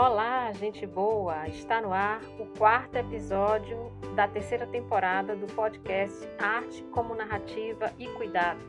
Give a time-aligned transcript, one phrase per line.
[0.00, 1.48] Olá, gente boa!
[1.48, 8.06] Está no ar o quarto episódio da terceira temporada do podcast Arte como Narrativa e
[8.06, 8.60] Cuidado.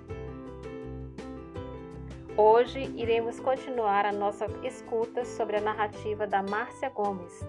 [2.36, 7.48] Hoje iremos continuar a nossa escuta sobre a narrativa da Márcia Gomes,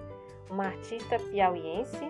[0.51, 2.07] uma artista piauiense,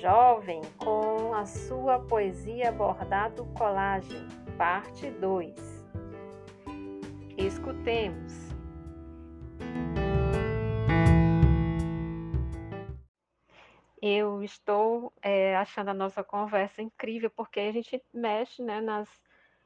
[0.00, 5.84] jovem, com a sua poesia bordado colagem, parte 2.
[7.36, 8.53] Escutemos.
[14.06, 19.08] Eu estou é, achando a nossa conversa incrível, porque a gente mexe né, nas,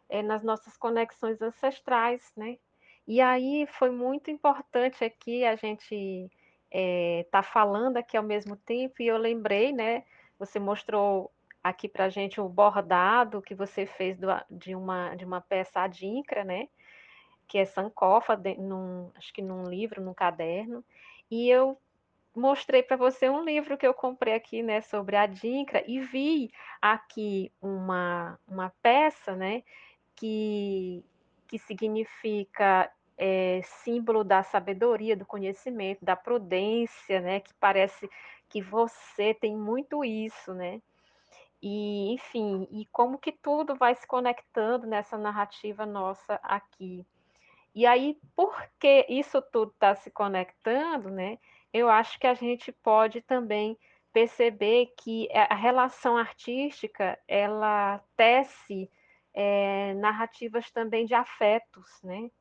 [0.08, 2.56] é, nas nossas conexões ancestrais, né?
[3.04, 6.30] E aí foi muito importante aqui a gente estar
[6.70, 10.04] é, tá falando aqui ao mesmo tempo, e eu lembrei, né?
[10.38, 15.24] Você mostrou aqui para a gente o bordado que você fez do, de, uma, de
[15.24, 16.68] uma peça adincra, né?
[17.48, 20.84] Que é sancofa, de, num, acho que num livro, num caderno.
[21.28, 21.76] E eu
[22.38, 26.50] mostrei para você um livro que eu comprei aqui, né, sobre a Dincra, e vi
[26.80, 29.62] aqui uma, uma peça, né,
[30.16, 31.04] que,
[31.46, 38.08] que significa é, símbolo da sabedoria, do conhecimento, da prudência, né, que parece
[38.48, 40.80] que você tem muito isso, né,
[41.62, 47.04] e, enfim, e como que tudo vai se conectando nessa narrativa nossa aqui.
[47.78, 51.38] E aí, porque isso tudo está se conectando, né,
[51.72, 53.78] eu acho que a gente pode também
[54.12, 58.90] perceber que a relação artística ela tece
[59.32, 62.32] é, narrativas também de afetos, né?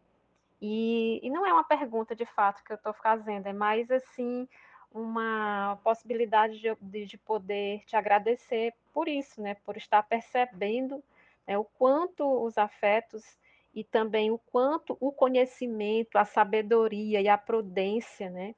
[0.60, 4.50] E, e, não é uma pergunta de fato que eu estou fazendo, é mais assim
[4.92, 9.56] uma possibilidade de, de, de, poder te agradecer por isso, né?
[9.64, 11.04] Por estar percebendo
[11.46, 13.38] né, o quanto os afetos
[13.78, 18.56] e também o quanto o conhecimento, a sabedoria e a prudência, né?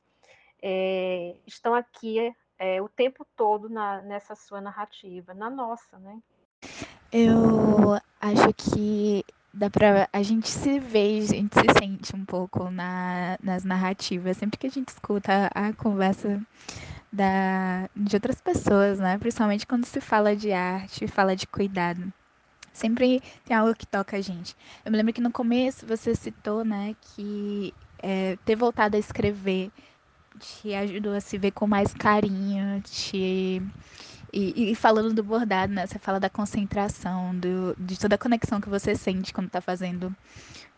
[0.62, 6.20] é, estão aqui é, o tempo todo na, nessa sua narrativa, na nossa, né?
[7.12, 10.08] Eu acho que dá pra.
[10.14, 14.38] A gente se vê, a gente se sente um pouco na, nas narrativas.
[14.38, 16.40] Sempre que a gente escuta a conversa
[17.12, 19.18] da, de outras pessoas, né?
[19.18, 22.14] Principalmente quando se fala de arte, fala de cuidado.
[22.74, 24.56] Sempre tem algo que toca a gente.
[24.86, 29.72] Eu me lembro que no começo você citou, né, que é, ter voltado a escrever
[30.40, 33.62] te ajudou a se ver com mais carinho, te
[34.32, 35.88] e, e, falando do bordado, né?
[35.88, 40.16] Você fala da concentração, do, de toda a conexão que você sente quando está fazendo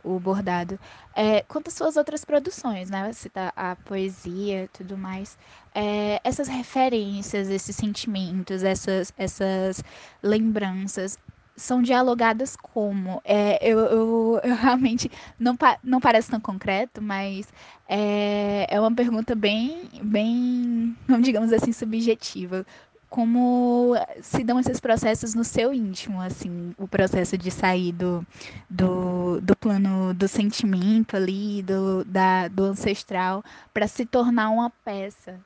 [0.03, 0.79] o bordado.
[1.13, 3.11] É, quanto às suas outras produções, né?
[3.11, 5.37] Você tá a poesia tudo mais.
[5.75, 9.83] É, essas referências, esses sentimentos, essas, essas
[10.23, 11.19] lembranças,
[11.55, 13.21] são dialogadas como?
[13.23, 17.47] É, eu, eu, eu, realmente não, não parece tão concreto, mas
[17.87, 22.65] é, é uma pergunta bem, bem, digamos assim, subjetiva.
[23.09, 28.25] Como se dão esses processos no seu íntimo, assim, o processo de sair do,
[28.69, 35.37] do, do plano do sentimento ali, do, da, do ancestral, para se tornar uma peça.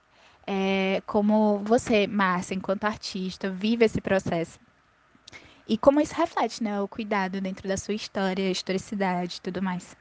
[0.45, 4.59] É, como você, Márcia, enquanto artista, vive esse processo?
[5.67, 9.95] E como isso reflete, né, o cuidado dentro da sua história, historicidade e tudo mais.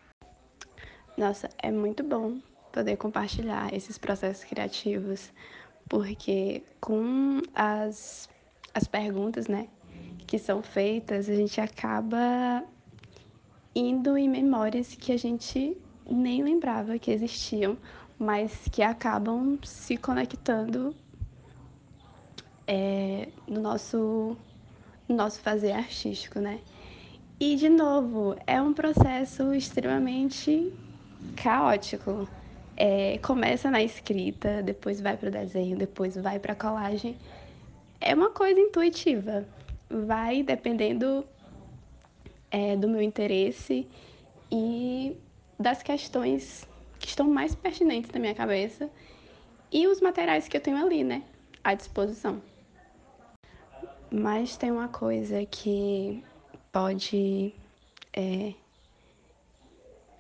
[1.17, 2.39] Nossa, é muito bom
[2.71, 5.33] poder compartilhar esses processos criativos,
[5.89, 8.29] porque com as,
[8.75, 9.69] as perguntas, né,
[10.27, 12.65] que são feitas, a gente acaba
[13.75, 15.77] indo em memórias que a gente
[16.11, 17.79] nem lembrava que existiam,
[18.19, 20.95] mas que acabam se conectando
[22.67, 24.37] é, no nosso
[25.09, 26.61] nosso fazer artístico, né?
[27.39, 30.73] E, de novo, é um processo extremamente
[31.37, 32.29] caótico.
[32.77, 37.17] É, começa na escrita, depois vai para o desenho, depois vai para a colagem.
[38.01, 39.47] É uma coisa intuitiva.
[39.91, 41.27] Vai dependendo
[42.51, 43.87] é, do meu interesse
[44.51, 45.17] e
[45.59, 46.67] das questões
[46.99, 48.89] que estão mais pertinentes na minha cabeça
[49.73, 51.23] e os materiais que eu tenho ali, né,
[51.63, 52.41] à disposição.
[54.17, 56.23] Mas tem uma coisa que
[56.71, 57.53] pode
[58.13, 58.55] é,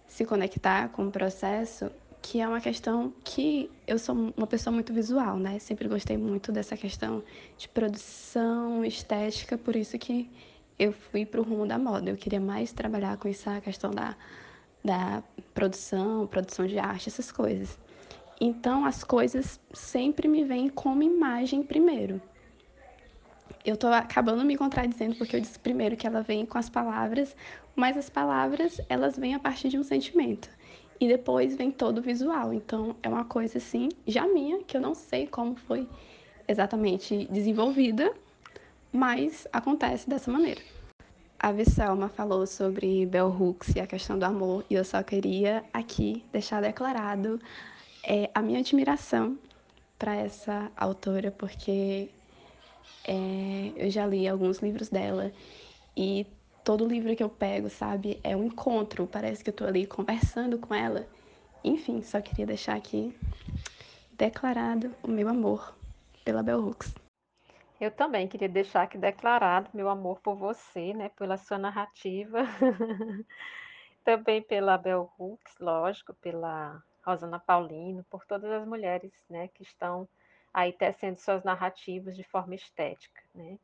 [0.08, 1.88] se conectar com o processo,
[2.20, 5.60] que é uma questão que eu sou uma pessoa muito visual, né?
[5.60, 7.22] Sempre gostei muito dessa questão
[7.56, 10.28] de produção, estética, por isso que
[10.76, 12.10] eu fui para o rumo da moda.
[12.10, 14.16] Eu queria mais trabalhar com essa questão da,
[14.84, 15.22] da
[15.54, 17.78] produção, produção de arte, essas coisas.
[18.40, 22.20] Então, as coisas sempre me vêm como imagem primeiro
[23.64, 27.34] eu tô acabando me contradizendo porque eu disse primeiro que ela vem com as palavras,
[27.74, 30.48] mas as palavras, elas vêm a partir de um sentimento.
[31.00, 32.52] e depois vem todo o visual.
[32.52, 35.88] Então é uma coisa assim, já minha, que eu não sei como foi
[36.46, 38.12] exatamente desenvolvida,
[38.92, 40.60] mas acontece dessa maneira.
[41.38, 45.64] A Visselma falou sobre Bell Hooks e a questão do amor, e eu só queria
[45.72, 47.40] aqui deixar declarado
[48.02, 49.38] é, a minha admiração
[49.98, 52.08] para essa autora, porque
[53.06, 55.32] é, eu já li alguns livros dela
[55.96, 56.26] e
[56.64, 60.58] todo livro que eu pego, sabe, é um encontro, parece que eu tô ali conversando
[60.58, 61.06] com ela.
[61.62, 63.14] Enfim, só queria deixar aqui
[64.12, 65.74] declarado o meu amor
[66.24, 66.94] pela Bell Hooks.
[67.80, 72.38] Eu também queria deixar aqui declarado meu amor por você, né, pela sua narrativa.
[74.04, 80.08] também pela Bell Hooks, lógico, pela Rosana Paulino, por todas as mulheres, né, que estão
[80.54, 83.58] aí tecendo suas narrativas de forma estética, né?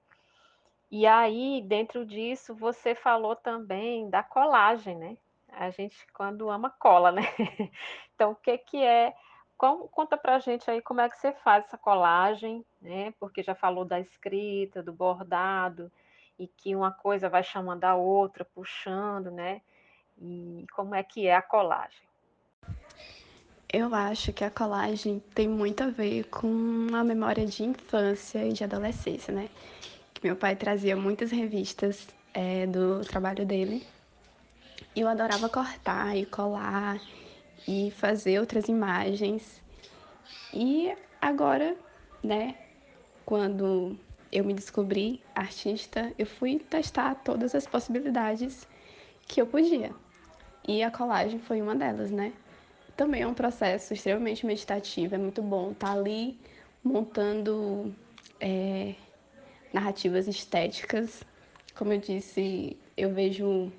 [0.90, 5.16] E aí, dentro disso, você falou também da colagem, né?
[5.52, 7.22] A gente, quando ama, cola, né?
[8.14, 9.14] Então, o que que é...
[9.56, 13.14] Conta pra gente aí como é que você faz essa colagem, né?
[13.20, 15.90] Porque já falou da escrita, do bordado,
[16.38, 19.62] e que uma coisa vai chamando a outra, puxando, né?
[20.18, 22.09] E como é que é a colagem?
[23.72, 28.52] Eu acho que a colagem tem muito a ver com a memória de infância e
[28.52, 29.48] de adolescência, né?
[30.24, 33.86] Meu pai trazia muitas revistas é, do trabalho dele.
[34.92, 37.00] E eu adorava cortar e colar
[37.64, 39.62] e fazer outras imagens.
[40.52, 41.76] E agora,
[42.24, 42.56] né,
[43.24, 43.96] quando
[44.32, 48.66] eu me descobri artista, eu fui testar todas as possibilidades
[49.28, 49.94] que eu podia.
[50.66, 52.32] E a colagem foi uma delas, né?
[53.00, 56.38] Também é um processo extremamente meditativo, é muito bom estar tá ali
[56.84, 57.94] montando
[58.38, 58.94] é,
[59.72, 61.24] narrativas estéticas.
[61.74, 63.72] Como eu disse, eu vejo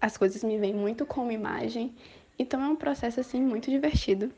[0.00, 1.94] as coisas me vêm muito como imagem,
[2.36, 4.32] então é um processo assim muito divertido.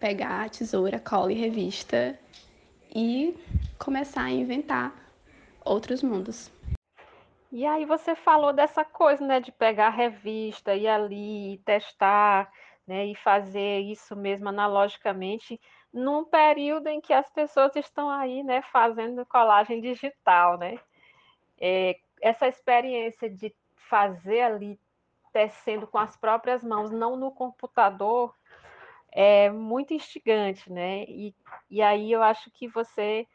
[0.00, 2.18] Pegar a tesoura, cola e revista
[2.94, 3.36] e
[3.78, 4.90] começar a inventar
[5.62, 6.50] outros mundos.
[7.52, 12.50] E aí você falou dessa coisa, né, de pegar a revista e ali testar,
[12.86, 15.60] né, e fazer isso mesmo analogicamente
[15.92, 20.78] num período em que as pessoas estão aí, né, fazendo colagem digital, né?
[21.60, 24.80] É, essa experiência de fazer ali,
[25.32, 28.34] tecendo com as próprias mãos, não no computador,
[29.12, 31.04] é muito instigante, né?
[31.04, 31.34] E,
[31.70, 33.26] e aí eu acho que você,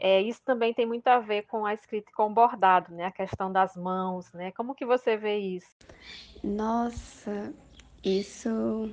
[0.00, 3.04] é, isso também tem muito a ver com a escrita e com o bordado, né?
[3.04, 4.50] A questão das mãos, né?
[4.52, 5.76] Como que você vê isso?
[6.42, 7.52] Nossa,
[8.04, 8.90] isso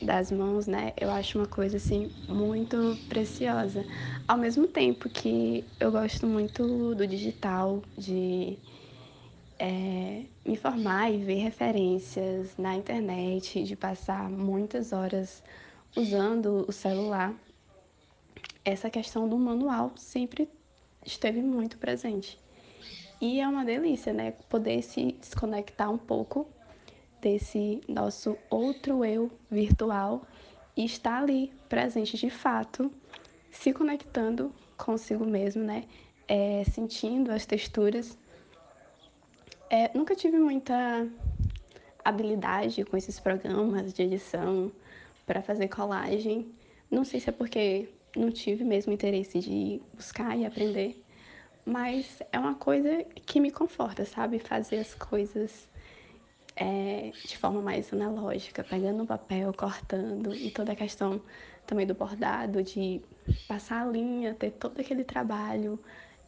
[0.00, 0.92] das mãos, né?
[0.96, 3.84] Eu acho uma coisa assim muito preciosa.
[4.26, 8.58] Ao mesmo tempo que eu gosto muito do digital, de
[9.58, 15.42] é, me informar e ver referências na internet, de passar muitas horas
[15.96, 17.34] usando o celular,
[18.64, 20.48] essa questão do manual sempre
[21.04, 22.38] esteve muito presente.
[23.20, 24.32] E é uma delícia, né?
[24.48, 26.46] Poder se desconectar um pouco
[27.20, 30.26] desse nosso outro eu virtual
[30.76, 32.92] e estar ali presente de fato,
[33.50, 35.84] se conectando consigo mesmo, né?
[36.26, 38.16] É, sentindo as texturas.
[39.70, 41.08] É, nunca tive muita
[42.04, 44.70] habilidade com esses programas de edição
[45.26, 46.50] para fazer colagem.
[46.90, 51.04] Não sei se é porque não tive mesmo interesse de buscar e aprender,
[51.64, 54.38] mas é uma coisa que me conforta, sabe?
[54.38, 55.68] Fazer as coisas
[56.58, 61.22] é, de forma mais analógica, pegando o papel, cortando, e toda a questão
[61.64, 63.00] também do bordado, de
[63.46, 65.78] passar a linha, ter todo aquele trabalho,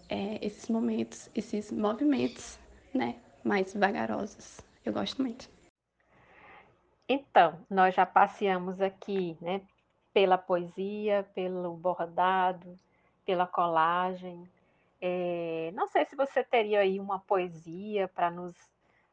[0.08, 2.58] é, esses momentos, esses movimentos,
[2.94, 4.60] né, mais vagarosos.
[4.84, 5.50] Eu gosto muito.
[7.08, 9.60] Então, nós já passeamos aqui, né,
[10.14, 12.78] pela poesia, pelo bordado,
[13.26, 14.48] pela colagem.
[15.00, 18.54] É, não sei se você teria aí uma poesia para nos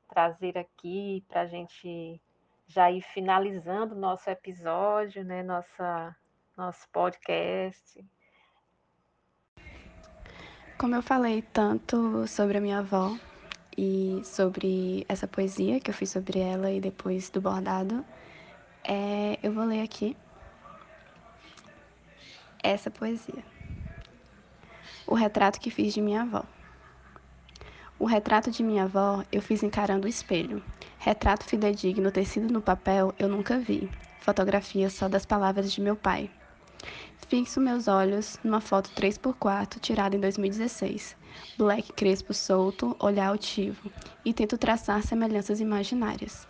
[0.07, 2.21] trazer aqui para a gente
[2.67, 5.41] já ir finalizando nosso episódio, né?
[5.43, 6.15] Nossa,
[6.55, 8.05] nosso podcast.
[10.77, 13.17] Como eu falei tanto sobre a minha avó
[13.77, 18.05] e sobre essa poesia que eu fiz sobre ela e depois do bordado,
[18.83, 20.15] é, eu vou ler aqui
[22.61, 23.43] essa poesia.
[25.05, 26.43] O retrato que fiz de minha avó.
[27.99, 30.63] O retrato de minha avó eu fiz encarando o espelho.
[30.99, 33.89] Retrato fidedigno tecido no papel eu nunca vi.
[34.19, 36.29] Fotografia só das palavras de meu pai.
[37.27, 41.17] Fixo meus olhos numa foto 3x4 tirada em 2016.
[41.57, 43.91] Black crespo solto, olhar altivo,
[44.23, 46.47] e tento traçar semelhanças imaginárias.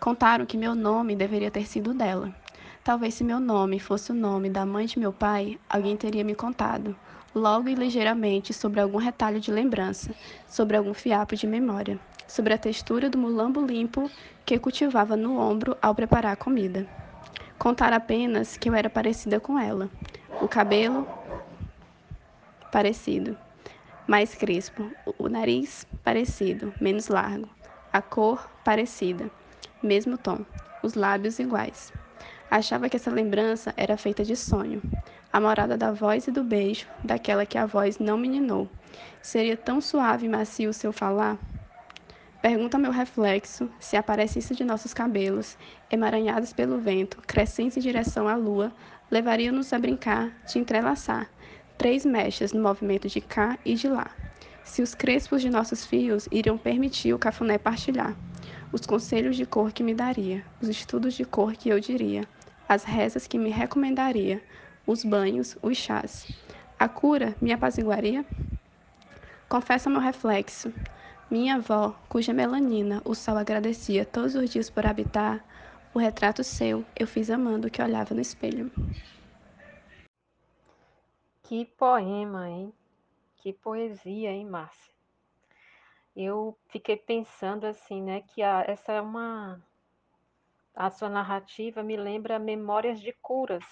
[0.00, 2.34] Contaram que meu nome deveria ter sido dela.
[2.82, 6.34] Talvez se meu nome fosse o nome da mãe de meu pai, alguém teria me
[6.34, 6.96] contado,
[7.34, 10.14] logo e ligeiramente, sobre algum retalho de lembrança,
[10.48, 14.10] sobre algum fiapo de memória, sobre a textura do mulambo limpo
[14.44, 16.86] que cultivava no ombro ao preparar a comida.
[17.58, 19.88] Contaram apenas que eu era parecida com ela.
[20.40, 21.06] O cabelo
[22.70, 23.36] parecido,
[24.06, 27.48] mais crespo, o nariz parecido, menos largo,
[27.92, 29.30] a cor parecida,
[29.82, 30.44] mesmo tom,
[30.82, 31.92] os lábios iguais.
[32.50, 34.82] Achava que essa lembrança era feita de sonho,
[35.32, 38.68] a morada da voz e do beijo, daquela que a voz não meninou.
[39.22, 41.38] Seria tão suave e macio o seu falar?
[42.42, 45.56] Pergunta meu reflexo se a parecência de nossos cabelos,
[45.90, 48.72] emaranhados pelo vento, crescentes em direção à lua,
[49.10, 51.30] levariam-nos a brincar de entrelaçar
[51.78, 54.10] três mechas no movimento de cá e de lá.
[54.64, 58.16] Se os crespos de nossos fios iriam permitir o cafuné partilhar,
[58.72, 62.24] os conselhos de cor que me daria, os estudos de cor que eu diria,
[62.68, 64.42] as rezas que me recomendaria,
[64.86, 66.28] os banhos, os chás.
[66.78, 68.24] A cura me apaziguaria?
[69.48, 70.72] Confessa meu reflexo.
[71.30, 75.44] Minha avó, cuja melanina o sol agradecia todos os dias por habitar,
[75.94, 78.70] o retrato seu eu fiz amando que olhava no espelho.
[81.42, 82.72] Que poema, hein?
[83.36, 84.92] Que poesia, hein, Márcia?
[86.14, 89.60] Eu fiquei pensando assim, né, que a, essa é uma
[90.74, 93.64] a sua narrativa me lembra memórias de curas,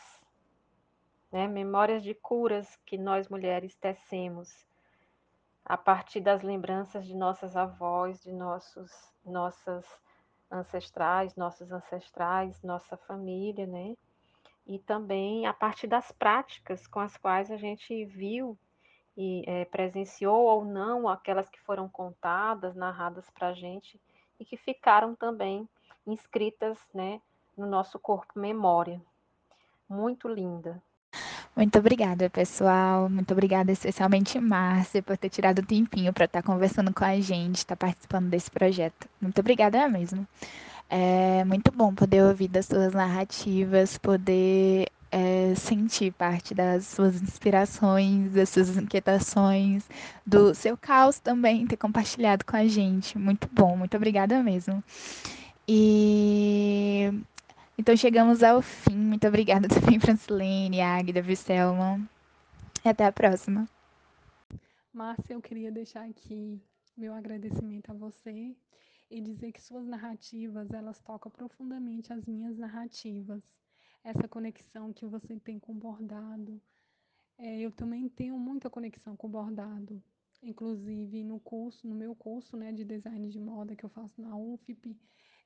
[1.31, 1.47] né?
[1.47, 4.67] Memórias de curas que nós mulheres tecemos
[5.65, 8.91] a partir das lembranças de nossas avós, de nossos
[9.25, 9.87] nossas
[10.51, 13.95] ancestrais, nossos ancestrais, nossa família, né?
[14.67, 18.59] E também a partir das práticas com as quais a gente viu
[19.17, 24.01] e é, presenciou ou não aquelas que foram contadas, narradas para a gente
[24.39, 25.69] e que ficaram também
[26.07, 27.21] inscritas né,
[27.57, 29.01] no nosso corpo memória.
[29.89, 30.83] Muito linda.
[31.57, 33.09] Muito obrigada, pessoal.
[33.09, 37.21] Muito obrigada, especialmente Márcia, por ter tirado o tempinho para estar tá conversando com a
[37.21, 39.09] gente, estar tá participando desse projeto.
[39.21, 40.27] Muito obrigada mesmo.
[40.89, 48.33] É muito bom poder ouvir das suas narrativas, poder é, sentir parte das suas inspirações,
[48.33, 49.85] das suas inquietações,
[50.27, 53.19] do seu caos também, ter compartilhado com a gente.
[53.19, 54.83] Muito bom, muito obrigada mesmo.
[55.69, 57.13] E
[57.81, 58.95] então chegamos ao fim.
[58.95, 61.99] Muito obrigada também, Francilene, Águida, Visselma.
[62.85, 63.67] E até a próxima.
[64.93, 66.61] Márcia, eu queria deixar aqui
[66.95, 68.55] meu agradecimento a você
[69.11, 73.43] e dizer que suas narrativas, elas tocam profundamente as minhas narrativas.
[74.05, 76.61] Essa conexão que você tem com o bordado.
[77.39, 80.03] É, eu também tenho muita conexão com o bordado.
[80.43, 84.37] Inclusive no curso, no meu curso né, de design de moda que eu faço na
[84.37, 84.95] UFP,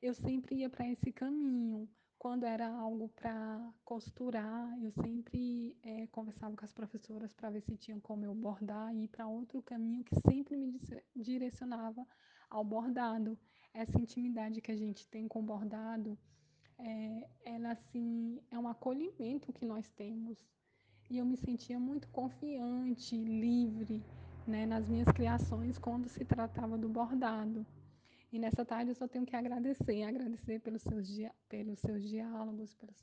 [0.03, 1.89] eu sempre ia para esse caminho.
[2.25, 7.77] Quando era algo para costurar, eu sempre é, conversava com as professoras para ver se
[7.77, 10.81] tinham como eu bordar e ir para outro caminho que sempre me
[11.15, 12.03] direcionava
[12.49, 13.39] ao bordado
[13.75, 16.19] essa intimidade que a gente tem com o bordado,
[16.79, 20.43] é, ela assim é um acolhimento que nós temos.
[21.11, 24.03] E eu me sentia muito confiante, livre,
[24.47, 27.67] né, nas minhas criações quando se tratava do bordado.
[28.35, 31.09] E nessa tarde eu só tenho que agradecer, agradecer pelos seus,
[31.49, 32.97] pelos seus diálogos, pelos,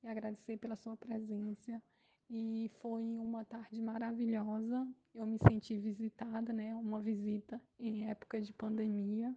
[0.00, 1.82] e agradecer pela sua presença.
[2.30, 4.86] E foi uma tarde maravilhosa.
[5.12, 6.72] Eu me senti visitada, né?
[6.76, 9.34] Uma visita em época de pandemia.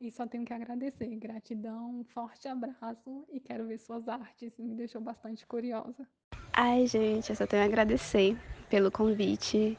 [0.00, 1.14] E só tenho que agradecer.
[1.20, 4.58] Gratidão, um forte abraço e quero ver suas artes.
[4.58, 6.04] Me deixou bastante curiosa.
[6.52, 8.36] Ai, gente, eu só tenho a agradecer
[8.68, 9.78] pelo convite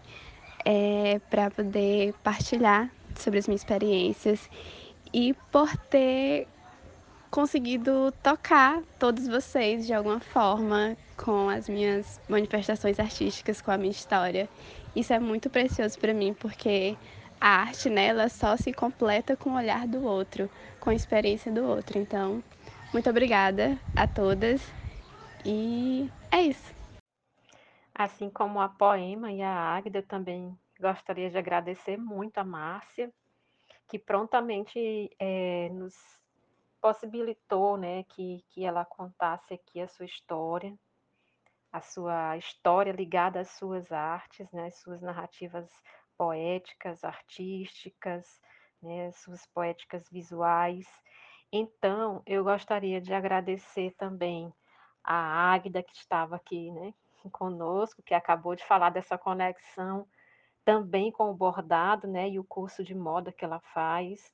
[0.64, 2.90] é, para poder partilhar
[3.22, 4.50] sobre as minhas experiências
[5.14, 6.48] e por ter
[7.30, 13.92] conseguido tocar todos vocês de alguma forma com as minhas manifestações artísticas, com a minha
[13.92, 14.48] história.
[14.96, 16.96] Isso é muito precioso para mim porque
[17.42, 21.64] a arte nela só se completa com o olhar do outro, com a experiência do
[21.64, 21.98] outro.
[21.98, 22.44] Então,
[22.94, 24.62] muito obrigada a todas
[25.44, 26.74] e é isso.
[27.96, 33.12] Assim como a Poema e a Águida, eu também gostaria de agradecer muito a Márcia,
[33.88, 35.96] que prontamente é, nos
[36.82, 40.78] possibilitou né, que, que ela contasse aqui a sua história,
[41.72, 45.70] a sua história ligada às suas artes, né, as suas narrativas
[46.18, 48.42] poéticas, artísticas,
[48.82, 50.86] né, suas poéticas visuais.
[51.52, 54.54] Então, eu gostaria de agradecer também
[55.04, 56.94] a Águida, que estava aqui né,
[57.32, 60.08] conosco, que acabou de falar dessa conexão
[60.66, 64.34] também com o bordado né, e o curso de moda que ela faz,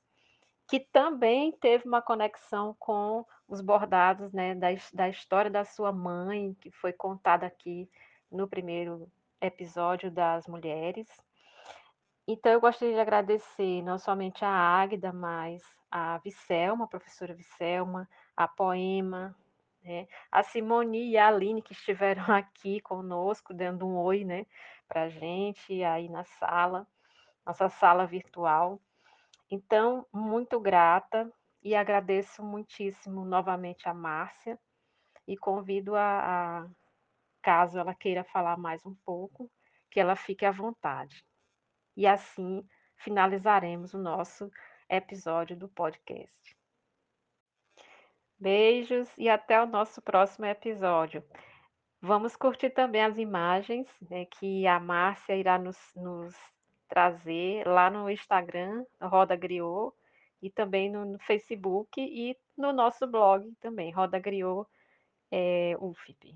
[0.68, 6.56] que também teve uma conexão com os bordados né, da, da história da sua mãe,
[6.60, 7.90] que foi contada aqui
[8.30, 9.10] no primeiro
[9.40, 11.08] episódio das mulheres.
[12.26, 18.08] Então, eu gostaria de agradecer não somente a Águida, mas a Vicelma, a professora Vicelma,
[18.36, 19.34] a Poema,
[19.82, 24.46] né, a Simone e a Aline, que estiveram aqui conosco, dando um oi né,
[24.90, 26.84] para a gente aí na sala,
[27.46, 28.80] nossa sala virtual.
[29.48, 31.32] Então, muito grata
[31.62, 34.58] e agradeço muitíssimo novamente a Márcia
[35.28, 36.68] e convido a, a,
[37.40, 39.48] caso ela queira falar mais um pouco,
[39.88, 41.24] que ela fique à vontade.
[41.96, 42.66] E assim
[42.96, 44.50] finalizaremos o nosso
[44.88, 46.56] episódio do podcast.
[48.36, 51.22] Beijos e até o nosso próximo episódio.
[52.02, 56.34] Vamos curtir também as imagens né, que a Márcia irá nos, nos
[56.88, 59.94] trazer lá no Instagram, Roda Griot,
[60.42, 64.66] e também no, no, Facebook e no nosso blog também, Roda Griot
[65.30, 66.34] é, UFIP.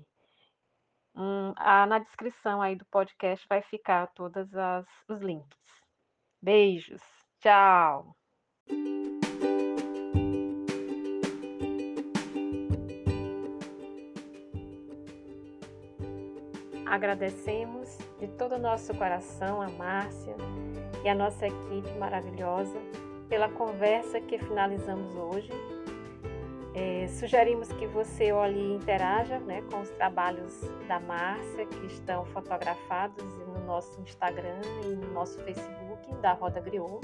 [1.15, 4.49] Hum, na descrição aí do podcast vai ficar todos
[5.07, 5.57] os links.
[6.41, 7.01] Beijos,
[7.39, 8.15] tchau!
[16.85, 20.35] Agradecemos de todo o nosso coração a Márcia
[21.03, 22.77] e a nossa equipe maravilhosa
[23.27, 25.49] pela conversa que finalizamos hoje.
[26.75, 32.23] É, sugerimos que você olhe e interaja né, com os trabalhos da Márcia, que estão
[32.25, 37.01] fotografados no nosso Instagram e no nosso Facebook da Roda Griot.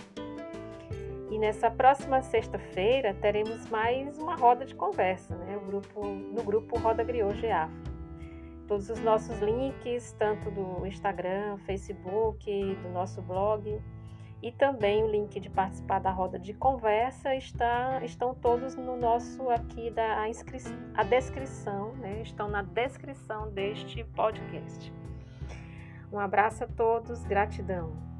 [1.31, 7.39] E nessa próxima sexta-feira teremos mais uma roda de conversa, né, no grupo Roda Griot
[7.39, 7.90] GEAF
[8.71, 12.49] todos os nossos links, tanto do Instagram, Facebook,
[12.81, 13.81] do nosso blog,
[14.41, 19.49] e também o link de participar da roda de conversa está, estão todos no nosso
[19.49, 20.25] aqui da a,
[20.93, 22.21] a descrição, né?
[22.21, 24.93] estão na descrição deste podcast.
[26.09, 28.10] Um abraço a todos, gratidão.